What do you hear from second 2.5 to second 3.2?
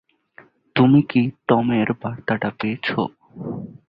পেয়েছো?